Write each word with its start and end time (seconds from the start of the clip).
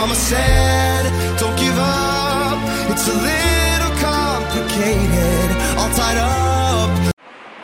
mama 0.00 0.14
said, 0.14 1.02
don't 1.40 1.58
give 1.58 1.76
up. 1.76 2.58
It's 2.88 3.08
a 3.08 3.16
little 3.30 3.94
complicated, 3.98 5.50
all 5.76 5.90
tied 5.90 6.18
up. 6.18 7.14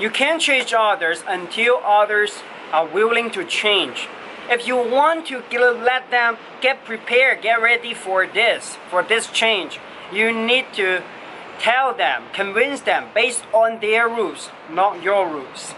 You 0.00 0.10
can't 0.10 0.42
change 0.42 0.75
others 0.76 1.23
until 1.28 1.76
others 1.84 2.33
are 2.73 2.89
willing 2.89 3.31
to 3.31 3.44
change. 3.44 4.08
If 4.50 4.67
you 4.67 4.76
want 4.76 5.28
to 5.28 5.44
get, 5.49 5.60
let 5.60 6.10
them 6.10 6.36
get 6.60 6.84
prepared, 6.84 7.41
get 7.41 7.62
ready 7.62 7.94
for 7.94 8.27
this, 8.27 8.79
for 8.91 9.05
this 9.05 9.29
change, 9.29 9.79
you 10.12 10.32
need 10.32 10.66
to 10.73 11.05
tell 11.61 11.95
them, 11.95 12.25
convince 12.32 12.80
them 12.80 13.11
based 13.14 13.45
on 13.53 13.79
their 13.79 14.09
rules, 14.09 14.51
not 14.69 15.01
your 15.05 15.29
rules. 15.29 15.75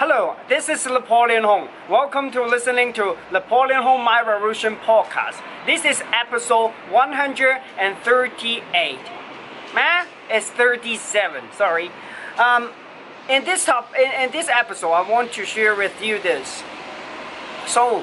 Hello, 0.00 0.32
this 0.48 0.70
is 0.70 0.86
Napoleon 0.86 1.44
Hung. 1.44 1.68
Welcome 1.86 2.30
to 2.30 2.42
listening 2.42 2.94
to 2.94 3.18
Napoleon 3.30 3.82
Hung 3.82 4.02
Mind 4.02 4.26
Revolution 4.26 4.76
podcast. 4.76 5.42
This 5.66 5.84
is 5.84 6.02
episode 6.10 6.70
138. 6.88 8.98
Man, 9.74 10.06
it's 10.30 10.48
37. 10.48 11.44
Sorry. 11.54 11.90
Um, 12.38 12.70
in 13.28 13.44
this 13.44 13.66
top, 13.66 13.92
in, 13.94 14.10
in 14.22 14.30
this 14.30 14.48
episode, 14.48 14.92
I 14.92 15.06
want 15.06 15.32
to 15.32 15.44
share 15.44 15.76
with 15.76 16.02
you 16.02 16.18
this. 16.18 16.62
So, 17.66 18.02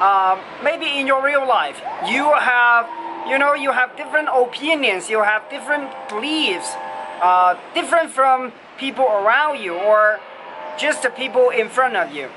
um, 0.00 0.40
maybe 0.62 0.98
in 0.98 1.06
your 1.06 1.22
real 1.22 1.46
life, 1.46 1.78
you 2.08 2.32
have, 2.32 2.88
you 3.28 3.38
know, 3.38 3.52
you 3.52 3.70
have 3.70 3.94
different 3.98 4.30
opinions, 4.32 5.10
you 5.10 5.22
have 5.22 5.46
different 5.50 5.90
beliefs, 6.08 6.72
uh, 7.20 7.54
different 7.74 8.12
from 8.12 8.50
people 8.78 9.04
around 9.04 9.60
you 9.60 9.74
or 9.74 10.20
just 10.78 11.02
the 11.02 11.10
people 11.10 11.50
in 11.50 11.68
front 11.68 11.96
of 11.96 12.14
you. 12.14 12.28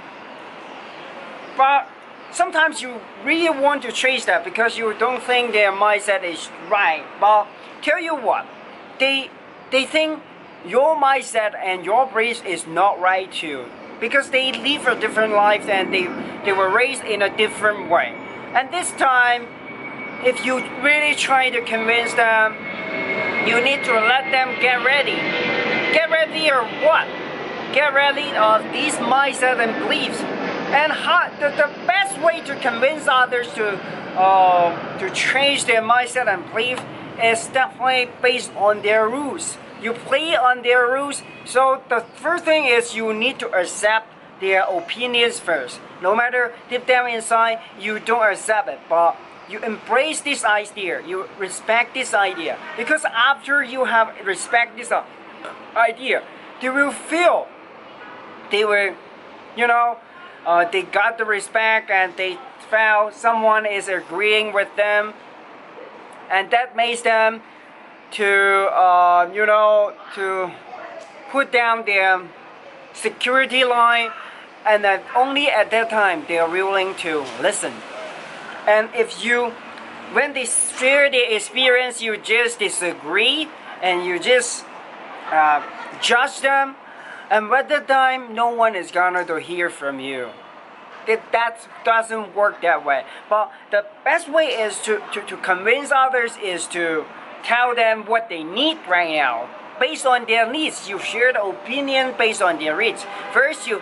But 1.58 1.88
sometimes 2.32 2.82
you 2.82 3.02
really 3.24 3.50
want 3.50 3.82
to 3.84 3.92
change 3.92 4.26
that 4.26 4.44
because 4.44 4.78
you 4.78 4.94
don't 4.98 5.22
think 5.24 5.54
their 5.54 5.72
mindset 5.72 6.24
is 6.24 6.50
right. 6.70 7.04
But 7.20 7.48
tell 7.82 8.00
you 8.00 8.16
what, 8.16 8.46
they 9.00 9.30
they 9.72 9.86
think 9.86 10.22
your 10.66 10.96
mindset 10.96 11.56
and 11.56 11.86
your 11.86 12.06
beliefs 12.06 12.42
is 12.46 12.68
not 12.68 13.00
right 13.00 13.32
too 13.32 13.66
because 14.00 14.30
they 14.30 14.52
live 14.52 14.88
a 14.88 15.00
different 15.00 15.34
life 15.34 15.68
and 15.68 15.94
they 15.94 16.06
they 16.46 16.54
were 16.54 16.70
raised 16.70 17.04
in 17.04 17.22
a 17.22 17.36
different 17.36 17.90
way. 17.90 18.16
And 18.54 18.72
this 18.72 18.92
time, 18.92 19.48
if 20.24 20.46
you 20.46 20.60
really 20.82 21.16
try 21.16 21.50
to 21.50 21.62
convince 21.62 22.14
them, 22.14 22.56
you 23.48 23.62
need 23.62 23.84
to 23.86 23.94
let 23.94 24.32
them 24.32 24.60
get 24.62 24.84
ready. 24.86 25.18
Get 25.94 26.10
ready 26.10 26.50
or 26.50 26.64
what? 26.86 27.08
Get 27.74 27.94
rid 27.94 28.18
of 28.36 28.64
these 28.72 28.96
mindset 28.96 29.60
and 29.60 29.74
beliefs. 29.84 30.20
And 30.72 30.92
how, 30.92 31.30
the, 31.40 31.50
the 31.50 31.70
best 31.86 32.20
way 32.22 32.42
to 32.42 32.56
convince 32.60 33.08
others 33.08 33.48
to 33.54 33.80
uh, 34.18 34.98
to 34.98 35.10
change 35.12 35.66
their 35.66 35.82
mindset 35.82 36.28
and 36.28 36.44
belief 36.50 36.82
is 37.22 37.48
definitely 37.48 38.10
based 38.22 38.52
on 38.56 38.82
their 38.82 39.08
rules. 39.08 39.58
You 39.80 39.94
play 39.94 40.36
on 40.36 40.64
their 40.64 40.88
rules. 40.88 41.22
So 41.46 41.84
the 41.88 42.02
first 42.16 42.44
thing 42.44 42.66
is 42.66 42.96
you 42.96 43.14
need 43.14 43.38
to 43.40 43.50
accept 43.54 44.08
their 44.42 44.64
opinions 44.64 45.40
first. 45.40 45.80
No 46.02 46.16
matter 46.16 46.54
deep 46.70 46.88
down 46.88 47.10
inside 47.10 47.60
you 47.80 48.00
don't 48.00 48.26
accept 48.26 48.70
it, 48.70 48.80
but 48.90 49.16
you 49.50 49.60
embrace 49.60 50.22
this 50.22 50.44
idea. 50.44 51.06
You 51.06 51.30
respect 51.38 51.94
this 51.94 52.14
idea 52.14 52.58
because 52.76 53.06
after 53.06 53.64
you 53.64 53.86
have 53.86 54.14
respect 54.26 54.78
this 54.78 54.92
uh, 54.92 55.04
idea, 55.76 56.24
they 56.60 56.70
will 56.70 56.92
feel 56.92 57.48
they 58.52 58.66
were, 58.66 58.96
you 59.56 59.68
know, 59.68 59.98
uh, 60.46 60.70
they 60.70 60.84
got 60.84 61.18
the 61.18 61.26
respect 61.26 61.90
and 61.90 62.16
they 62.16 62.38
felt 62.70 63.14
someone 63.14 63.66
is 63.66 63.88
agreeing 63.88 64.54
with 64.54 64.74
them, 64.76 65.14
and 66.30 66.52
that 66.52 66.76
makes 66.76 67.02
them 67.02 67.42
to 68.12 68.26
uh, 68.26 69.30
you 69.34 69.46
know 69.46 69.94
to 70.16 70.52
put 71.32 71.52
down 71.52 71.86
their 71.86 72.22
security 72.94 73.64
line 73.64 74.10
and 74.66 74.84
that 74.84 75.04
only 75.16 75.50
at 75.50 75.72
that 75.72 75.90
time 75.90 76.24
they 76.28 76.40
are 76.40 76.50
willing 76.50 76.96
to 76.96 77.26
listen. 77.42 77.74
And 78.68 78.90
if 78.96 79.24
you 79.24 79.54
when 80.14 80.34
they 80.34 80.46
share 80.46 81.12
their 81.12 81.32
experience 81.32 82.02
you 82.02 82.18
just 82.18 82.60
disagree 82.60 83.50
and 83.82 84.06
you 84.06 84.20
just 84.20 84.66
uh, 85.32 85.62
judge 86.02 86.42
them 86.42 86.76
and 87.30 87.50
by 87.50 87.62
the 87.62 87.80
time 87.80 88.34
no 88.34 88.50
one 88.50 88.76
is 88.76 88.92
gonna 88.92 89.26
to 89.26 89.40
hear 89.40 89.70
from 89.70 90.00
you 90.00 90.30
it, 91.08 91.22
that 91.32 91.68
doesn't 91.86 92.36
work 92.36 92.62
that 92.62 92.86
way 92.86 93.04
but 93.30 93.52
the 93.72 93.86
best 94.04 94.30
way 94.30 94.48
is 94.48 94.80
to, 94.80 95.02
to, 95.14 95.22
to 95.22 95.38
convince 95.38 95.92
others 95.92 96.38
is 96.44 96.66
to 96.68 97.06
tell 97.48 97.74
them 97.74 98.06
what 98.06 98.30
they 98.30 98.44
need 98.44 98.78
right 98.88 99.16
now. 99.16 99.50
Based 99.80 100.06
on 100.06 100.26
their 100.26 100.52
needs, 100.52 100.90
you 100.90 101.00
share 101.00 101.32
the 101.34 101.44
opinion 101.44 102.16
based 102.18 102.42
on 102.42 102.58
their 102.60 102.78
needs. 102.78 103.06
First, 103.32 103.68
you 103.68 103.82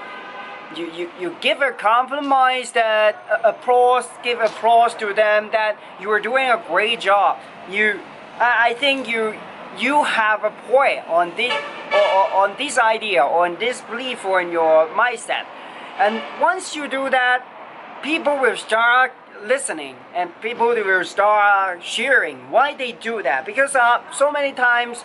you, 0.75 0.91
you, 0.91 1.11
you 1.19 1.35
give 1.41 1.61
a 1.61 1.71
compromise 1.71 2.71
that 2.71 3.23
uh, 3.31 3.49
applause 3.49 4.07
give 4.23 4.41
applause 4.41 4.93
to 4.95 5.13
them 5.13 5.49
that 5.51 5.77
you 6.01 6.09
are 6.09 6.19
doing 6.19 6.49
a 6.49 6.61
great 6.67 6.99
job 6.99 7.37
you 7.69 7.99
I, 8.39 8.69
I 8.69 8.73
think 8.73 9.07
you 9.07 9.35
you 9.77 10.03
have 10.03 10.43
a 10.43 10.49
point 10.67 11.07
on 11.07 11.33
this 11.37 11.53
or, 11.95 12.05
or, 12.17 12.25
on 12.43 12.55
this 12.57 12.77
idea 12.77 13.23
on 13.23 13.57
this 13.59 13.81
belief 13.81 14.25
or 14.25 14.41
in 14.41 14.51
your 14.51 14.87
mindset. 14.89 15.45
And 15.97 16.21
once 16.41 16.75
you 16.75 16.87
do 16.87 17.09
that 17.09 17.45
people 18.03 18.37
will 18.37 18.57
start 18.57 19.13
listening 19.43 19.95
and 20.13 20.29
people 20.41 20.67
will 20.67 21.03
start 21.03 21.83
sharing 21.83 22.51
why 22.51 22.75
they 22.75 22.91
do 22.91 23.23
that. 23.23 23.45
Because 23.45 23.75
uh, 23.75 24.01
so 24.11 24.31
many 24.31 24.51
times 24.53 25.03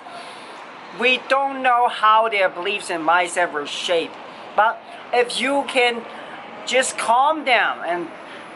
we 0.99 1.21
don't 1.29 1.63
know 1.63 1.89
how 1.89 2.29
their 2.29 2.49
beliefs 2.49 2.91
and 2.91 3.07
mindset 3.07 3.53
were 3.53 3.67
shaped 3.67 4.15
but 4.57 4.81
if 5.13 5.41
you 5.41 5.65
can 5.69 6.03
just 6.67 6.99
calm 6.99 7.45
down 7.45 7.85
and 7.87 8.09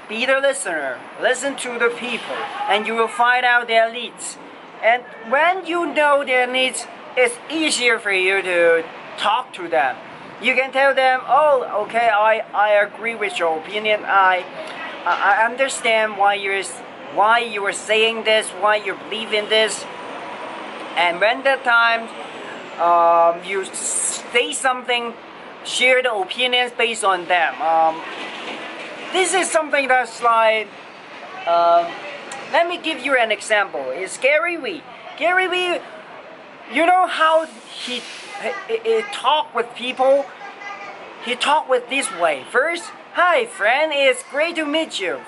be 0.08 0.26
the 0.26 0.38
listener 0.40 0.98
listen 1.20 1.56
to 1.56 1.78
the 1.78 1.88
people 1.88 2.36
and 2.68 2.86
you 2.86 2.94
will 2.94 3.08
find 3.08 3.44
out 3.44 3.68
their 3.68 3.90
needs. 3.92 4.36
And 4.82 5.02
when 5.30 5.66
you 5.66 5.86
know 5.94 6.24
their 6.24 6.46
needs 6.46 6.86
it's 7.16 7.36
easier 7.50 7.98
for 7.98 8.12
you 8.12 8.42
to 8.42 8.84
talk 9.18 9.52
to 9.52 9.68
them 9.68 9.96
you 10.42 10.54
can 10.54 10.72
tell 10.72 10.94
them 10.94 11.20
oh 11.26 11.84
okay 11.84 12.08
i 12.08 12.40
i 12.52 12.70
agree 12.70 13.14
with 13.14 13.38
your 13.38 13.58
opinion 13.58 14.00
i 14.04 14.44
I 15.06 15.44
understand 15.44 16.16
why 16.16 16.34
you're 16.34 16.62
why 17.14 17.40
you 17.40 17.62
were 17.62 17.72
saying 17.72 18.24
this, 18.24 18.48
why 18.50 18.76
you 18.76 18.94
believe 18.94 19.32
in 19.34 19.48
this, 19.50 19.84
and 20.96 21.20
when 21.20 21.42
the 21.44 21.56
time 21.62 22.08
um, 22.80 23.44
you 23.44 23.64
say 23.66 24.52
something, 24.52 25.12
share 25.64 26.02
the 26.02 26.12
opinions 26.12 26.72
based 26.72 27.04
on 27.04 27.26
them. 27.26 27.60
Um, 27.60 28.00
this 29.12 29.34
is 29.34 29.50
something 29.50 29.88
that's 29.88 30.22
like. 30.22 30.68
Um, 31.46 31.86
let 32.52 32.66
me 32.68 32.78
give 32.78 33.04
you 33.04 33.16
an 33.16 33.30
example. 33.30 33.84
It's 33.90 34.16
Gary 34.16 34.56
Vee. 34.56 34.82
Gary 35.18 35.48
Vee, 35.48 35.80
you 36.72 36.86
know 36.86 37.06
how 37.06 37.46
he, 37.46 38.00
he, 38.68 38.78
he 38.84 39.02
talk 39.12 39.54
with 39.54 39.74
people. 39.74 40.26
He 41.24 41.34
talk 41.34 41.68
with 41.68 41.88
this 41.88 42.12
way. 42.12 42.44
First, 42.50 42.90
Hi, 43.16 43.46
friend. 43.46 43.92
It's 43.94 44.24
great 44.24 44.56
to 44.56 44.64
meet 44.64 44.98
you. 44.98 45.20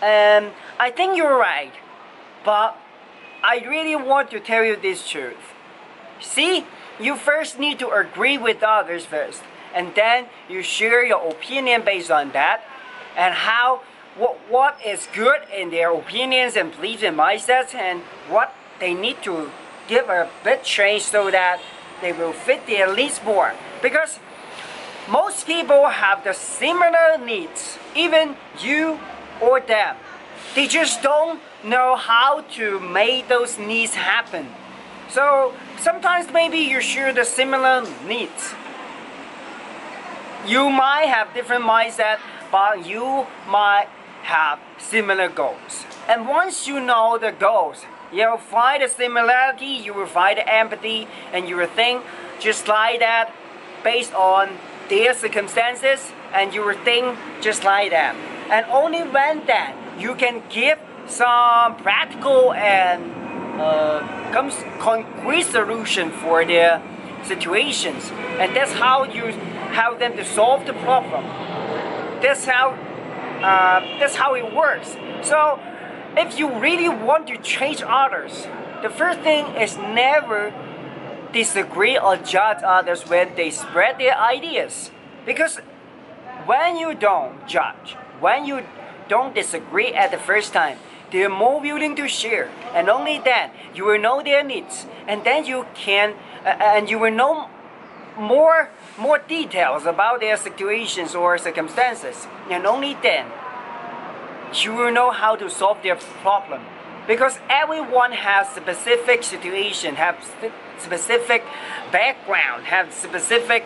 Um, 0.00 0.52
I 0.78 0.92
think 0.94 1.16
you're 1.16 1.36
right, 1.36 1.72
but 2.44 2.78
I 3.42 3.58
really 3.66 3.96
want 3.96 4.30
to 4.30 4.38
tell 4.38 4.62
you 4.62 4.76
this 4.76 5.08
truth. 5.08 5.52
See, 6.20 6.64
you 7.00 7.16
first 7.16 7.58
need 7.58 7.80
to 7.80 7.90
agree 7.90 8.38
with 8.38 8.62
others 8.62 9.04
first, 9.04 9.42
and 9.74 9.96
then 9.96 10.26
you 10.48 10.62
share 10.62 11.04
your 11.04 11.28
opinion 11.28 11.82
based 11.84 12.12
on 12.12 12.30
that, 12.38 12.62
and 13.16 13.34
how 13.34 13.82
what 14.16 14.38
what 14.48 14.78
is 14.86 15.08
good 15.12 15.40
in 15.52 15.70
their 15.70 15.92
opinions 15.92 16.54
and 16.54 16.70
beliefs 16.70 17.02
and 17.02 17.18
mindsets, 17.18 17.74
and 17.74 18.02
what 18.30 18.54
they 18.78 18.94
need 18.94 19.20
to 19.24 19.50
give 19.88 20.08
a 20.08 20.30
bit 20.44 20.62
change 20.62 21.02
so 21.02 21.30
that 21.30 21.60
they 22.00 22.12
will 22.12 22.32
fit 22.32 22.66
their 22.66 22.94
needs 22.94 23.20
more. 23.24 23.54
Because 23.82 24.20
most 25.10 25.46
people 25.46 25.88
have 25.88 26.22
the 26.22 26.34
similar 26.34 27.18
needs, 27.18 27.78
even 27.96 28.36
you 28.60 29.00
or 29.40 29.60
them. 29.60 29.96
They 30.54 30.66
just 30.66 31.02
don't 31.02 31.40
know 31.64 31.96
how 31.96 32.42
to 32.56 32.78
make 32.78 33.28
those 33.28 33.58
needs 33.58 33.94
happen. 33.94 34.48
So 35.08 35.54
sometimes 35.78 36.32
maybe 36.32 36.58
you 36.58 36.80
share 36.80 37.12
the 37.12 37.24
similar 37.24 37.86
needs. 38.06 38.54
You 40.46 40.70
might 40.70 41.06
have 41.06 41.34
different 41.34 41.64
mindset, 41.64 42.18
but 42.52 42.86
you 42.86 43.26
might 43.48 43.88
have 44.22 44.60
similar 44.78 45.28
goals. 45.28 45.84
And 46.08 46.28
once 46.28 46.66
you 46.66 46.80
know 46.80 47.18
the 47.18 47.32
goals, 47.32 47.84
you 48.12 48.28
will 48.30 48.38
find 48.38 48.82
the 48.82 48.88
similarity, 48.88 49.66
you 49.66 49.94
will 49.94 50.06
find 50.06 50.38
empathy, 50.38 51.08
and 51.32 51.48
you 51.48 51.56
will 51.56 51.66
think 51.66 52.02
just 52.40 52.68
like 52.68 53.00
that 53.00 53.32
based 53.82 54.14
on 54.14 54.48
their 54.88 55.14
circumstances 55.14 56.12
and 56.32 56.54
you 56.54 56.64
will 56.64 56.78
think 56.84 57.18
just 57.40 57.64
like 57.64 57.90
that. 57.90 58.14
And 58.50 58.66
only 58.66 59.02
when 59.02 59.46
then 59.46 59.74
you 59.98 60.14
can 60.14 60.42
give 60.48 60.78
some 61.06 61.76
practical 61.76 62.52
and 62.52 63.02
uh, 63.60 64.00
comes 64.32 64.54
concrete 64.78 65.44
solution 65.44 66.10
for 66.10 66.44
their 66.44 66.82
situations, 67.24 68.10
and 68.38 68.54
that's 68.54 68.72
how 68.72 69.04
you 69.04 69.26
help 69.72 69.98
them 69.98 70.16
to 70.16 70.24
solve 70.24 70.64
the 70.66 70.72
problem. 70.74 71.24
That's 72.22 72.44
how 72.44 72.70
uh, 73.42 73.80
that's 73.98 74.14
how 74.14 74.34
it 74.34 74.54
works. 74.54 74.96
So, 75.22 75.60
if 76.18 76.38
you 76.38 76.52
really 76.58 76.88
want 76.88 77.28
to 77.28 77.36
change 77.38 77.82
others, 77.86 78.46
the 78.82 78.90
first 78.90 79.20
thing 79.20 79.46
is 79.56 79.76
never 79.76 80.52
disagree 81.32 81.98
or 81.98 82.16
judge 82.16 82.62
others 82.64 83.08
when 83.08 83.34
they 83.36 83.50
spread 83.50 83.98
their 83.98 84.16
ideas, 84.18 84.90
because 85.24 85.58
when 86.46 86.76
you 86.76 86.94
don't 86.94 87.46
judge, 87.46 87.96
when 88.20 88.44
you 88.46 88.64
don't 89.08 89.34
disagree 89.34 89.92
at 89.92 90.10
the 90.10 90.18
first 90.18 90.52
time, 90.52 90.78
they're 91.10 91.28
more 91.28 91.60
willing 91.60 91.96
to 91.96 92.08
share, 92.08 92.50
and 92.74 92.88
only 92.88 93.18
then 93.18 93.50
you 93.74 93.84
will 93.84 93.98
know 93.98 94.22
their 94.22 94.42
needs, 94.42 94.86
and 95.06 95.24
then 95.24 95.44
you 95.44 95.66
can, 95.74 96.14
uh, 96.44 96.48
and 96.60 96.90
you 96.90 96.98
will 96.98 97.12
know 97.12 97.48
more 98.18 98.70
more 98.98 99.18
details 99.18 99.86
about 99.86 100.18
their 100.20 100.36
situations 100.36 101.14
or 101.14 101.38
circumstances, 101.38 102.26
and 102.50 102.66
only 102.66 102.96
then 103.02 103.26
you 104.54 104.74
will 104.74 104.92
know 104.92 105.10
how 105.10 105.36
to 105.36 105.48
solve 105.50 105.82
their 105.82 105.96
problem. 105.96 106.62
Because 107.06 107.38
everyone 107.48 108.12
has 108.12 108.48
specific 108.48 109.22
situation, 109.22 109.94
have 109.94 110.16
specific 110.78 111.42
background, 111.90 112.64
have 112.64 112.92
specific 112.92 113.64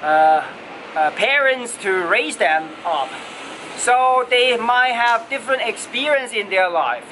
uh, 0.00 0.46
uh, 0.94 1.10
parents 1.12 1.76
to 1.78 1.90
raise 2.06 2.36
them 2.36 2.68
up. 2.84 3.10
So 3.76 4.24
they 4.30 4.56
might 4.56 4.92
have 4.92 5.28
different 5.28 5.62
experience 5.62 6.32
in 6.32 6.50
their 6.50 6.70
life. 6.70 7.04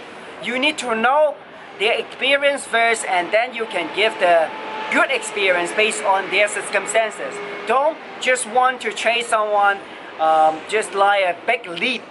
You 0.45 0.59
need 0.59 0.79
to 0.79 0.95
know 0.95 1.35
their 1.79 1.99
experience 1.99 2.65
first 2.65 3.05
and 3.07 3.33
then 3.33 3.55
you 3.55 3.67
can 3.67 3.95
give 3.97 4.13
the 4.21 4.49
good 4.93 5.11
experience 5.11 5.73
based 5.73 6.05
on 6.05 6.31
their 6.31 6.49
circumstances. 6.49 7.35
Don't 7.67 7.99
just 8.21 8.47
want 8.49 8.81
to 8.83 8.93
chase 8.93 9.29
someone 9.29 9.79
um, 10.21 10.61
just 10.69 10.95
like 10.95 11.25
a 11.25 11.37
big 11.47 11.67
leap. 11.67 12.03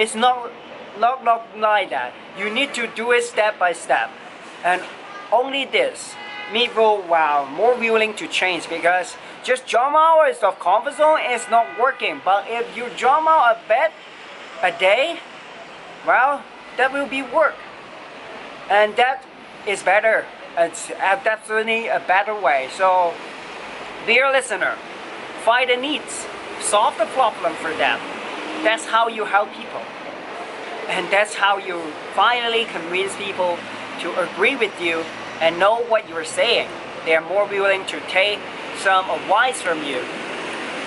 It's 0.00 0.14
not, 0.14 0.50
not, 0.98 1.22
not 1.22 1.58
like 1.58 1.90
that. 1.90 2.14
You 2.38 2.48
need 2.48 2.72
to 2.72 2.86
do 2.86 3.12
it 3.12 3.22
step 3.22 3.58
by 3.58 3.74
step. 3.74 4.08
And 4.64 4.80
only 5.30 5.66
this, 5.66 6.14
people 6.50 7.04
are 7.12 7.44
more 7.44 7.74
willing 7.74 8.14
to 8.14 8.26
change 8.26 8.66
because 8.70 9.14
just 9.44 9.66
jump 9.66 9.94
out 9.94 10.42
of 10.42 10.58
comfort 10.58 10.96
zone 10.96 11.20
is 11.30 11.46
not 11.50 11.78
working. 11.78 12.22
But 12.24 12.46
if 12.48 12.74
you 12.74 12.86
jump 12.96 13.28
out 13.28 13.56
a 13.56 13.68
bit 13.68 13.92
a 14.62 14.72
day, 14.78 15.18
well, 16.06 16.42
that 16.78 16.94
will 16.94 17.06
be 17.06 17.20
work. 17.20 17.56
And 18.70 18.96
that 18.96 19.22
is 19.68 19.82
better. 19.82 20.24
It's 20.56 20.90
uh, 20.92 21.20
definitely 21.22 21.88
a 21.88 22.00
better 22.00 22.34
way. 22.34 22.70
So, 22.72 23.12
dear 24.06 24.32
listener, 24.32 24.76
find 25.44 25.68
the 25.68 25.76
needs, 25.76 26.26
solve 26.58 26.96
the 26.96 27.04
problem 27.04 27.52
for 27.56 27.74
them. 27.74 28.00
That's 28.62 28.86
how 28.86 29.08
you 29.08 29.24
help 29.24 29.52
people. 29.52 29.82
And 30.88 31.10
that's 31.12 31.34
how 31.34 31.58
you 31.58 31.80
finally 32.14 32.64
convince 32.64 33.16
people 33.16 33.58
to 34.00 34.20
agree 34.20 34.56
with 34.56 34.80
you 34.80 35.04
and 35.40 35.58
know 35.58 35.82
what 35.84 36.08
you're 36.08 36.24
saying. 36.24 36.68
They 37.04 37.14
are 37.14 37.26
more 37.26 37.46
willing 37.46 37.86
to 37.86 38.00
take 38.08 38.38
some 38.78 39.08
advice 39.08 39.62
from 39.62 39.78
you. 39.84 39.98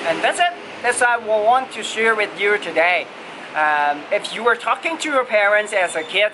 And 0.05 0.21
that's 0.23 0.39
it. 0.39 0.53
That's 0.81 0.99
what 0.99 1.09
I 1.09 1.17
want 1.17 1.71
to 1.73 1.83
share 1.83 2.15
with 2.15 2.39
you 2.39 2.57
today. 2.57 3.07
Um, 3.55 4.01
if 4.11 4.35
you 4.35 4.43
were 4.43 4.55
talking 4.55 4.97
to 4.97 5.09
your 5.09 5.25
parents 5.25 5.73
as 5.73 5.95
a 5.95 6.03
kid, 6.03 6.33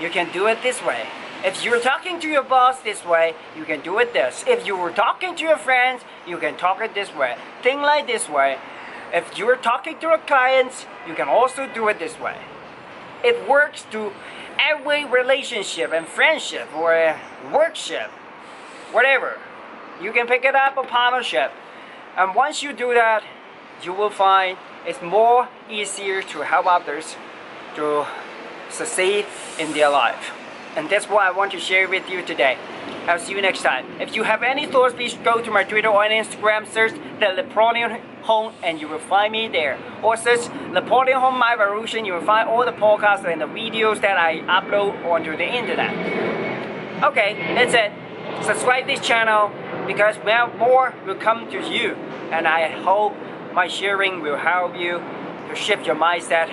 you 0.00 0.10
can 0.10 0.30
do 0.32 0.46
it 0.46 0.62
this 0.62 0.82
way. 0.84 1.06
If 1.44 1.64
you're 1.64 1.80
talking 1.80 2.18
to 2.20 2.28
your 2.28 2.42
boss 2.42 2.80
this 2.80 3.04
way, 3.04 3.34
you 3.56 3.64
can 3.64 3.80
do 3.80 3.98
it 3.98 4.12
this. 4.12 4.44
If 4.46 4.66
you 4.66 4.76
were 4.76 4.90
talking 4.90 5.36
to 5.36 5.44
your 5.44 5.56
friends, 5.56 6.02
you 6.26 6.36
can 6.36 6.56
talk 6.56 6.80
it 6.80 6.94
this 6.94 7.14
way. 7.14 7.36
Think 7.62 7.80
like 7.80 8.06
this 8.06 8.28
way. 8.28 8.58
If 9.12 9.38
you're 9.38 9.56
talking 9.56 9.98
to 10.00 10.06
your 10.06 10.18
clients, 10.18 10.84
you 11.06 11.14
can 11.14 11.28
also 11.28 11.66
do 11.66 11.88
it 11.88 11.98
this 11.98 12.18
way. 12.20 12.36
It 13.24 13.48
works 13.48 13.86
to 13.90 14.12
every 14.58 15.04
relationship 15.04 15.92
and 15.92 16.06
friendship 16.06 16.68
or 16.74 16.92
a 16.92 17.18
workship, 17.52 18.10
whatever. 18.92 19.38
You 20.02 20.12
can 20.12 20.26
pick 20.26 20.44
it 20.44 20.54
up 20.54 20.76
a 20.76 20.82
partnership. 20.82 21.52
And 22.16 22.34
once 22.34 22.62
you 22.62 22.72
do 22.72 22.94
that, 22.94 23.22
you 23.82 23.92
will 23.92 24.10
find 24.10 24.58
it's 24.86 25.00
more 25.00 25.48
easier 25.70 26.22
to 26.22 26.42
help 26.42 26.66
others 26.66 27.16
to 27.76 28.06
succeed 28.70 29.26
in 29.58 29.72
their 29.72 29.88
life. 29.88 30.32
And 30.78 30.88
that's 30.88 31.08
what 31.08 31.24
I 31.24 31.32
want 31.32 31.50
to 31.50 31.58
share 31.58 31.88
with 31.88 32.08
you 32.08 32.24
today. 32.24 32.56
I'll 33.08 33.18
see 33.18 33.32
you 33.32 33.42
next 33.42 33.62
time. 33.62 34.00
If 34.00 34.14
you 34.14 34.22
have 34.22 34.44
any 34.44 34.64
thoughts, 34.64 34.94
please 34.94 35.12
go 35.24 35.42
to 35.42 35.50
my 35.50 35.64
Twitter 35.64 35.88
or 35.88 36.04
Instagram, 36.04 36.68
search 36.68 36.92
the 37.18 37.32
Napoleon 37.32 38.00
Hung, 38.22 38.54
and 38.62 38.80
you 38.80 38.86
will 38.86 39.00
find 39.00 39.32
me 39.32 39.48
there. 39.48 39.76
Or 40.04 40.16
search 40.16 40.48
Napoleon 40.70 41.18
Hung 41.18 41.36
Mind 41.36 41.58
Revolution, 41.58 42.04
you 42.04 42.12
will 42.12 42.24
find 42.24 42.48
all 42.48 42.64
the 42.64 42.70
podcasts 42.70 43.24
and 43.24 43.40
the 43.40 43.46
videos 43.46 44.00
that 44.02 44.16
I 44.18 44.38
upload 44.42 45.04
onto 45.04 45.36
the 45.36 45.48
internet. 45.48 45.92
Okay, 47.02 47.34
that's 47.56 47.74
it. 47.74 47.90
Subscribe 48.46 48.86
this 48.86 49.00
channel 49.00 49.50
because 49.84 50.14
more 50.60 50.94
will 51.04 51.16
come 51.16 51.50
to 51.50 51.58
you. 51.58 51.94
And 52.30 52.46
I 52.46 52.68
hope 52.82 53.16
my 53.52 53.66
sharing 53.66 54.20
will 54.20 54.36
help 54.36 54.76
you 54.76 55.02
to 55.48 55.56
shift 55.56 55.86
your 55.86 55.96
mindset 55.96 56.50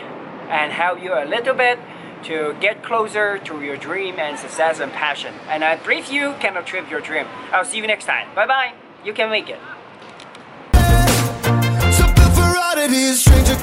and 0.50 0.72
help 0.72 1.04
you 1.04 1.14
a 1.14 1.26
little 1.26 1.54
bit 1.54 1.78
to 2.26 2.56
get 2.60 2.84
closer 2.84 3.38
to 3.40 3.62
your 3.62 3.78
dream 3.78 4.20
and 4.20 4.38
success 4.38 4.80
and 4.80 4.92
passion. 4.92 5.34
And 5.48 5.64
I 5.64 5.78
believe 5.78 6.12
you 6.12 6.34
can 6.40 6.58
achieve 6.58 6.90
your 6.90 7.02
dream. 7.02 7.26
I'll 7.52 7.66
see 7.66 7.78
you 7.78 7.88
next 7.88 8.06
time. 8.06 8.28
Bye 8.36 8.48
bye. 8.48 8.74
You 9.04 9.14
can 9.14 9.30
make 9.30 9.50
it. 9.50 9.60
stranger 13.16 13.54
Ain't 13.54 13.62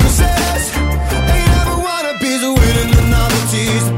wanna 1.85 2.19
be 2.19 2.39
the 2.39 2.51
the 2.95 3.03
novelties. 3.11 3.92